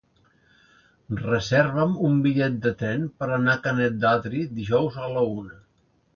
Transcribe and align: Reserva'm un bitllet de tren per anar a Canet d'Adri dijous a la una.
Reserva'm 1.19 1.93
un 2.09 2.15
bitllet 2.23 2.57
de 2.65 2.73
tren 2.81 3.05
per 3.21 3.29
anar 3.37 3.55
a 3.57 3.63
Canet 3.69 4.01
d'Adri 4.07 4.43
dijous 4.59 5.01
a 5.07 5.13
la 5.19 5.29
una. 5.37 5.63